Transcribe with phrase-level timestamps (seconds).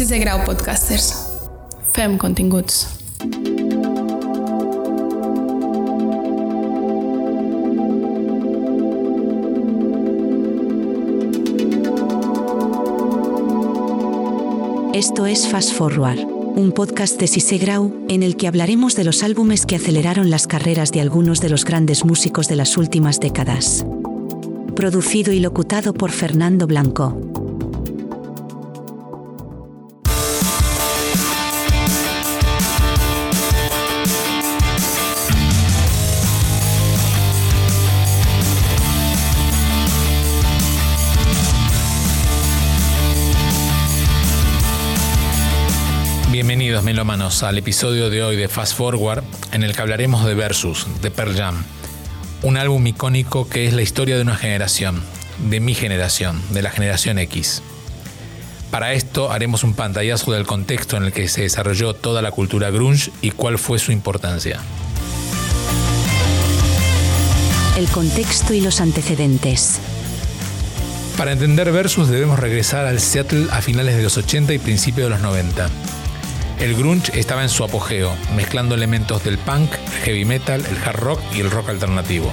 [0.00, 1.10] Sisè Grau Podcasters.
[1.92, 2.86] Fem continguts.
[14.94, 16.20] Esto es Fast Forward,
[16.56, 20.46] un podcast de Sisé Grau, en el que hablaremos de los álbumes que aceleraron las
[20.46, 23.84] carreras de algunos de los grandes músicos de las últimas décadas.
[24.74, 27.29] Producido y locutado por Fernando Blanco.
[46.80, 50.86] Bienvenidos melómanos al episodio de hoy de Fast Forward en el que hablaremos de Versus,
[51.02, 51.62] de Pearl Jam.
[52.40, 55.02] Un álbum icónico que es la historia de una generación,
[55.50, 57.62] de mi generación, de la generación X.
[58.70, 62.70] Para esto haremos un pantallazo del contexto en el que se desarrolló toda la cultura
[62.70, 64.58] grunge y cuál fue su importancia.
[67.76, 69.80] El contexto y los antecedentes.
[71.18, 75.10] Para entender Versus debemos regresar al Seattle a finales de los 80 y principios de
[75.10, 75.68] los 90.
[76.60, 79.70] El grunge estaba en su apogeo, mezclando elementos del punk,
[80.04, 82.30] heavy metal, el hard rock y el rock alternativo.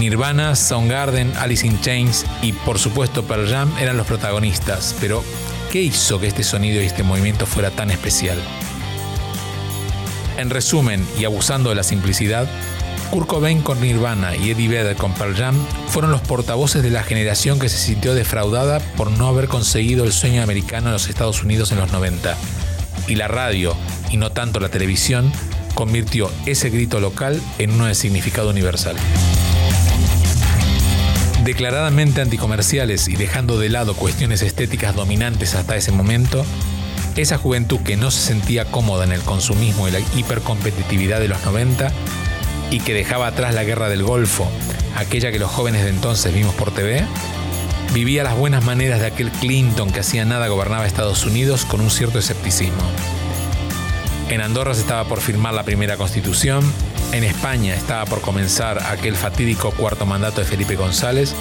[0.00, 5.22] Nirvana, Soundgarden, Alice in Chains y por supuesto Pearl Jam eran los protagonistas, pero
[5.70, 8.36] ¿qué hizo que este sonido y este movimiento fuera tan especial?
[10.36, 12.48] En resumen, y abusando de la simplicidad,
[13.12, 17.04] Kurt Cobain con Nirvana y Eddie Vedder con Pearl Jam fueron los portavoces de la
[17.04, 21.44] generación que se sintió defraudada por no haber conseguido el sueño americano en los Estados
[21.44, 22.36] Unidos en los 90
[23.06, 23.76] y la radio,
[24.10, 25.32] y no tanto la televisión,
[25.74, 28.96] convirtió ese grito local en uno de significado universal.
[31.44, 36.44] Declaradamente anticomerciales y dejando de lado cuestiones estéticas dominantes hasta ese momento,
[37.16, 41.44] esa juventud que no se sentía cómoda en el consumismo y la hipercompetitividad de los
[41.44, 41.92] 90
[42.70, 44.50] y que dejaba atrás la guerra del Golfo,
[44.96, 47.04] aquella que los jóvenes de entonces vimos por TV,
[47.92, 51.90] vivía las buenas maneras de aquel Clinton que hacía nada gobernaba Estados Unidos con un
[51.90, 52.82] cierto escepticismo.
[54.28, 56.62] En Andorra se estaba por firmar la primera constitución,
[57.12, 61.34] en España estaba por comenzar aquel fatídico cuarto mandato de Felipe González,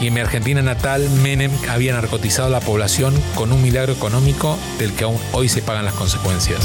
[0.00, 4.58] y en mi Argentina natal Menem había narcotizado a la población con un milagro económico
[4.78, 6.60] del que aún hoy se pagan las consecuencias.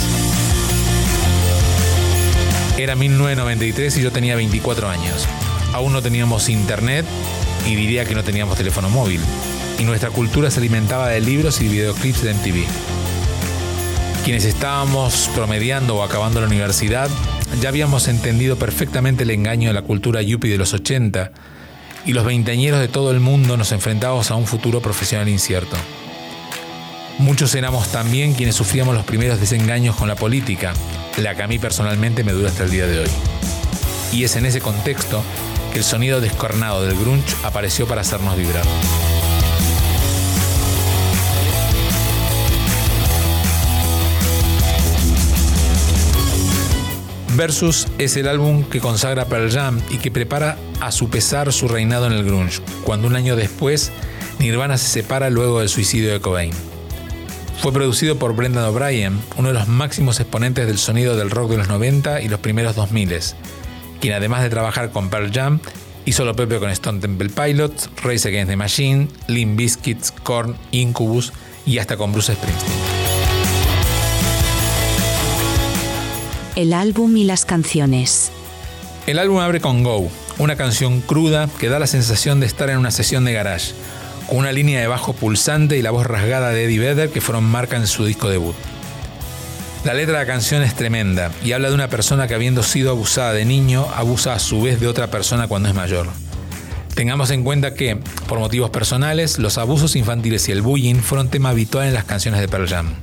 [2.78, 5.28] Era 1993 y yo tenía 24 años.
[5.73, 7.06] Aún no teníamos internet
[7.66, 9.19] y diría que no teníamos teléfono móvil.
[9.79, 12.66] Y nuestra cultura se alimentaba de libros y videoclips de MTV.
[14.23, 17.09] Quienes estábamos promediando o acabando la universidad
[17.61, 21.31] ya habíamos entendido perfectamente el engaño de la cultura yuppie de los 80
[22.05, 25.75] y los veinteañeros de todo el mundo nos enfrentábamos a un futuro profesional incierto.
[27.19, 30.73] Muchos éramos también quienes sufríamos los primeros desengaños con la política,
[31.17, 33.09] la que a mí personalmente me dura hasta el día de hoy.
[34.11, 35.23] Y es en ese contexto
[35.73, 38.63] que el sonido descornado del grunge apareció para hacernos vibrar.
[47.35, 51.67] Versus es el álbum que consagra Pearl Jam y que prepara a su pesar su
[51.67, 53.91] reinado en el grunge, cuando un año después
[54.38, 56.53] Nirvana se separa luego del suicidio de Cobain.
[57.63, 61.57] Fue producido por Brendan O'Brien, uno de los máximos exponentes del sonido del rock de
[61.57, 63.09] los 90 y los primeros 2000,
[64.03, 65.62] quien además de trabajar con Pearl Jam,
[66.03, 71.31] hizo lo propio con Stone Temple Pilots, Race Against the Machine, Limp Bizkit, Korn, Incubus
[71.66, 72.74] y hasta con Bruce Springsteen.
[76.58, 78.30] El álbum y las canciones.
[79.08, 82.80] El álbum abre con Go, una canción cruda que da la sensación de estar en
[82.80, 83.72] una sesión de garage,
[84.28, 87.46] con una línea de bajo pulsante y la voz rasgada de Eddie Vedder que fueron
[87.46, 88.56] marca en su disco debut.
[89.84, 92.90] La letra de la canción es tremenda y habla de una persona que habiendo sido
[92.90, 96.08] abusada de niño, abusa a su vez de otra persona cuando es mayor.
[96.96, 97.98] Tengamos en cuenta que,
[98.30, 102.40] por motivos personales, los abusos infantiles y el bullying fueron tema habitual en las canciones
[102.40, 102.94] de Pearl Jam.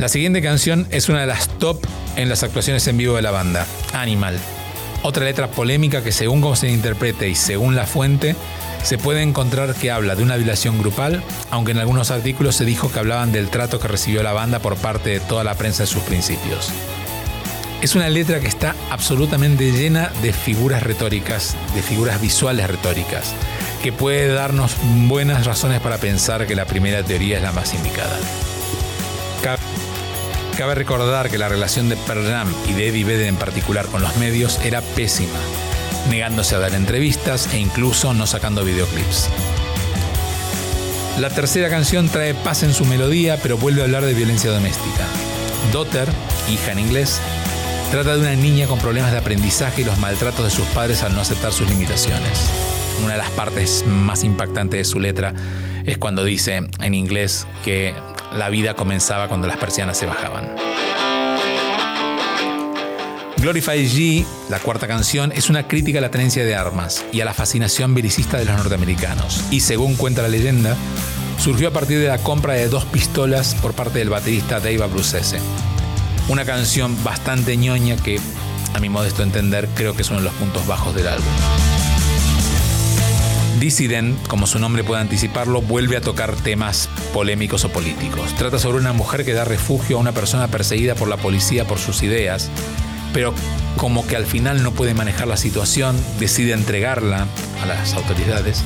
[0.00, 1.86] La siguiente canción es una de las top
[2.16, 4.36] en las actuaciones en vivo de la banda, Animal.
[5.02, 8.34] Otra letra polémica que según cómo se interprete y según la fuente,
[8.82, 12.90] se puede encontrar que habla de una violación grupal, aunque en algunos artículos se dijo
[12.90, 15.88] que hablaban del trato que recibió la banda por parte de toda la prensa de
[15.88, 16.70] sus principios.
[17.82, 23.34] Es una letra que está absolutamente llena de figuras retóricas, de figuras visuales retóricas,
[23.82, 24.74] que puede darnos
[25.06, 28.18] buenas razones para pensar que la primera teoría es la más indicada.
[30.58, 34.02] Cabe recordar que la relación de Pearl Jam y de Eddie Vedder en particular con
[34.02, 35.38] los medios era pésima,
[36.08, 39.28] negándose a dar entrevistas e incluso no sacando videoclips.
[41.18, 45.04] La tercera canción trae paz en su melodía, pero vuelve a hablar de violencia doméstica.
[45.72, 46.08] Daughter,
[46.48, 47.20] hija en inglés,
[47.90, 51.14] trata de una niña con problemas de aprendizaje y los maltratos de sus padres al
[51.14, 52.48] no aceptar sus limitaciones.
[53.02, 55.34] Una de las partes más impactantes de su letra
[55.84, 57.94] es cuando dice en inglés que
[58.32, 60.54] la vida comenzaba cuando las persianas se bajaban.
[63.40, 67.24] Glorify G, la cuarta canción, es una crítica a la tenencia de armas y a
[67.24, 69.44] la fascinación belicista de los norteamericanos.
[69.52, 70.76] Y según cuenta la leyenda,
[71.38, 75.38] surgió a partir de la compra de dos pistolas por parte del baterista Dave Abruzzese.
[76.28, 78.20] Una canción bastante ñoña que,
[78.74, 81.32] a mi modesto entender, creo que es uno de los puntos bajos del álbum.
[83.60, 88.34] Dissident, como su nombre puede anticiparlo, vuelve a tocar temas polémicos o políticos.
[88.36, 91.78] Trata sobre una mujer que da refugio a una persona perseguida por la policía por
[91.78, 92.50] sus ideas,
[93.18, 93.34] pero
[93.76, 97.26] como que al final no puede manejar la situación, decide entregarla
[97.60, 98.62] a las autoridades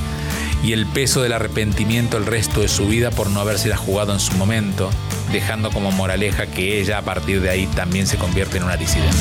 [0.63, 4.21] y el peso del arrepentimiento el resto de su vida por no habérsela jugado en
[4.21, 4.91] su momento,
[5.33, 9.17] dejando como moraleja que ella a partir de ahí también se convierte en una disidente.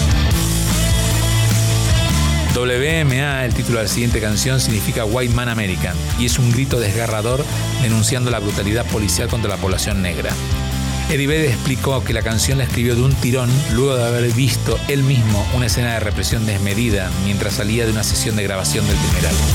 [2.53, 6.77] WMA, el título de la siguiente canción, significa White Man American y es un grito
[6.77, 7.45] desgarrador
[7.81, 10.33] denunciando la brutalidad policial contra la población negra.
[11.17, 15.03] Vedder explicó que la canción la escribió de un tirón luego de haber visto él
[15.03, 19.27] mismo una escena de represión desmedida mientras salía de una sesión de grabación del primer
[19.27, 19.45] álbum.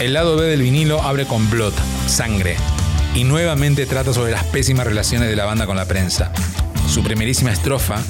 [0.00, 1.72] El lado B del vinilo abre con Blood,
[2.06, 2.56] Sangre,
[3.14, 6.32] y nuevamente trata sobre las pésimas relaciones de la banda con la prensa.
[6.88, 8.00] Su primerísima estrofa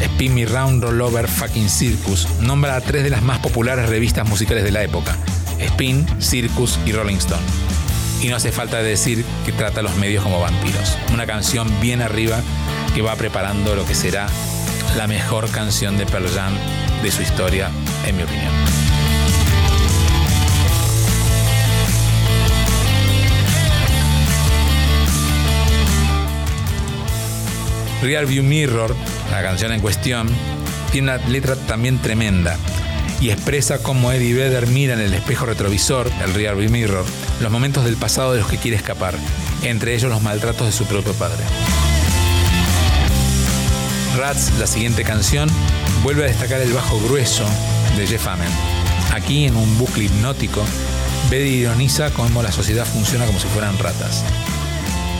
[0.00, 4.28] Spin Me Round Roll Over Fucking Circus nombra a tres de las más populares revistas
[4.28, 5.16] musicales de la época,
[5.58, 7.67] Spin, Circus y Rolling Stone.
[8.20, 10.98] Y no hace falta decir que trata a los medios como vampiros.
[11.12, 12.40] Una canción bien arriba
[12.94, 14.26] que va preparando lo que será
[14.96, 16.52] la mejor canción de Pearl Jam
[17.02, 17.70] de su historia,
[18.06, 18.52] en mi opinión.
[28.02, 28.94] Rear View Mirror,
[29.30, 30.28] la canción en cuestión,
[30.90, 32.56] tiene una letra también tremenda
[33.20, 37.04] y expresa cómo Eddie Vedder mira en el espejo retrovisor, el Rear View Mirror,
[37.40, 39.14] los momentos del pasado de los que quiere escapar,
[39.62, 41.42] entre ellos los maltratos de su propio padre.
[44.16, 45.48] Rats, la siguiente canción,
[46.02, 47.44] vuelve a destacar el bajo grueso
[47.96, 48.48] de Jeff Amen.
[49.12, 50.64] Aquí, en un bucle hipnótico,
[51.30, 54.24] Vedder ironiza cómo la sociedad funciona como si fueran ratas.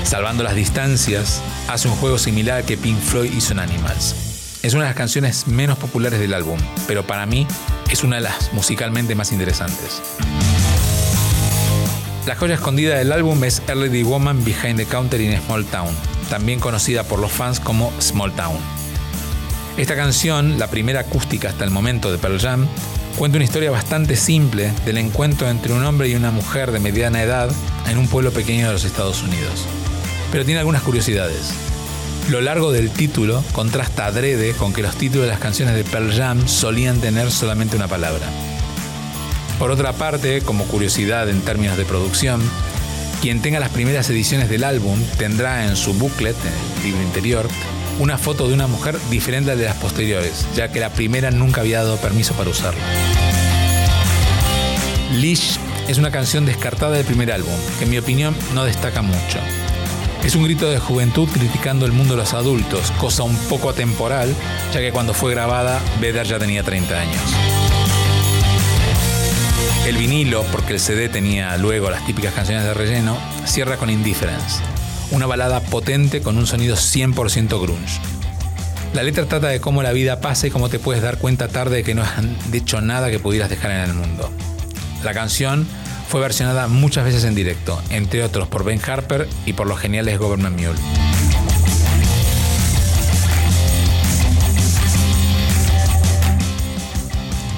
[0.04, 4.27] Salvando las distancias, hace un juego similar que Pink Floyd hizo en Animals.
[4.62, 7.46] Es una de las canciones menos populares del álbum, pero para mí
[7.90, 10.02] es una de las musicalmente más interesantes.
[12.26, 15.94] La joya escondida del álbum es Early Woman Behind the Counter in Small Town,
[16.28, 18.58] también conocida por los fans como Small Town.
[19.76, 22.66] Esta canción, la primera acústica hasta el momento de Pearl Jam,
[23.16, 27.22] cuenta una historia bastante simple del encuentro entre un hombre y una mujer de mediana
[27.22, 27.50] edad
[27.88, 29.66] en un pueblo pequeño de los Estados Unidos
[30.30, 31.52] pero tiene algunas curiosidades.
[32.28, 36.12] Lo largo del título contrasta adrede con que los títulos de las canciones de Pearl
[36.12, 38.26] Jam solían tener solamente una palabra.
[39.58, 42.42] Por otra parte, como curiosidad en términos de producción,
[43.22, 47.48] quien tenga las primeras ediciones del álbum tendrá en su booklet, en el libro interior,
[47.98, 51.78] una foto de una mujer diferente de las posteriores, ya que la primera nunca había
[51.78, 52.84] dado permiso para usarla.
[55.14, 55.56] Leash
[55.88, 59.38] es una canción descartada del primer álbum, que en mi opinión no destaca mucho.
[60.24, 64.34] Es un grito de juventud criticando el mundo de los adultos, cosa un poco atemporal,
[64.74, 67.22] ya que cuando fue grabada, Vedder ya tenía 30 años.
[69.86, 74.60] El vinilo, porque el CD tenía luego las típicas canciones de relleno, cierra con Indifference,
[75.12, 78.00] una balada potente con un sonido 100% grunge.
[78.92, 81.76] La letra trata de cómo la vida pasa y cómo te puedes dar cuenta tarde
[81.76, 82.12] de que no has
[82.52, 84.30] hecho nada que pudieras dejar en el mundo.
[85.04, 85.66] La canción
[86.08, 90.18] fue versionada muchas veces en directo, entre otros por Ben Harper y por los geniales
[90.18, 90.78] Government Mule.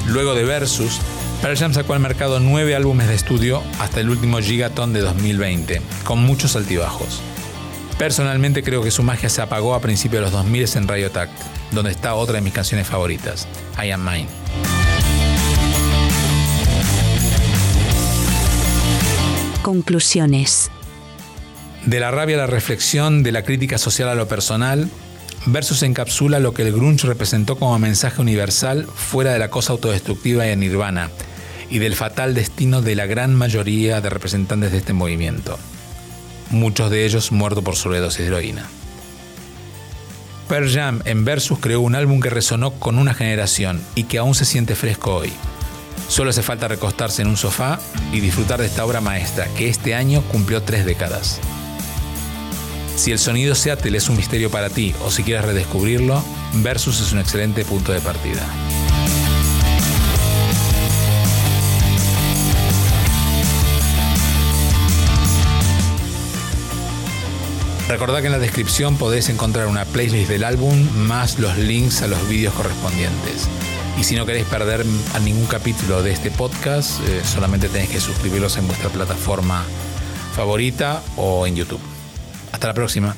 [0.09, 0.99] Luego de Versus,
[1.41, 5.81] Pearl Jam sacó al mercado nueve álbumes de estudio hasta el último Gigaton de 2020,
[6.03, 7.21] con muchos altibajos.
[7.97, 11.33] Personalmente creo que su magia se apagó a principios de los 2000 en Radio Tact,
[11.71, 13.47] donde está otra de mis canciones favoritas,
[13.81, 14.80] I Am Mine.
[19.63, 20.71] Conclusiones.
[21.85, 24.89] De la rabia a la reflexión, de la crítica social a lo personal,
[25.47, 30.47] Versus encapsula lo que el grunge representó como mensaje universal fuera de la cosa autodestructiva
[30.47, 31.11] y nirvana,
[31.71, 35.59] y del fatal destino de la gran mayoría de representantes de este movimiento,
[36.51, 38.67] muchos de ellos muertos por sobredosis de heroína.
[40.49, 44.35] Pearl Jam en Versus creó un álbum que resonó con una generación y que aún
[44.35, 45.33] se siente fresco hoy.
[46.09, 47.79] Solo hace falta recostarse en un sofá
[48.13, 51.41] y disfrutar de esta obra maestra que este año cumplió tres décadas.
[52.97, 56.23] Si el sonido Seattle es un misterio para ti o si quieres redescubrirlo,
[56.55, 58.45] Versus es un excelente punto de partida.
[67.89, 72.07] Recordad que en la descripción podés encontrar una playlist del álbum más los links a
[72.07, 73.49] los vídeos correspondientes.
[73.99, 78.01] Y si no queréis perder a ningún capítulo de este podcast, eh, solamente tenéis que
[78.01, 79.65] suscribiros en vuestra plataforma
[80.35, 81.81] favorita o en YouTube.
[82.53, 83.17] Hasta la próxima.